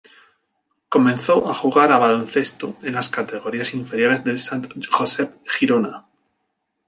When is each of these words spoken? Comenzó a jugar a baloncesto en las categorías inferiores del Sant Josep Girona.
Comenzó 0.89 1.47
a 1.47 1.53
jugar 1.53 1.91
a 1.91 1.99
baloncesto 1.99 2.75
en 2.81 2.93
las 2.95 3.09
categorías 3.11 3.75
inferiores 3.75 4.23
del 4.23 4.39
Sant 4.39 4.65
Josep 4.89 5.47
Girona. 5.47 6.07